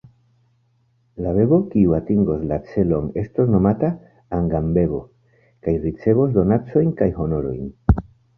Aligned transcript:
La 1.25 1.33
bebo, 1.35 1.59
kiu 1.73 1.91
atingos 1.97 2.45
la 2.51 2.57
celon 2.69 3.11
estos 3.25 3.51
nomata 3.57 3.91
"Angam-bebo" 4.39 5.03
kaj 5.69 5.75
ricevos 5.85 6.27
donacojn 6.41 6.91
kaj 7.03 7.11
honorojn. 7.21 7.71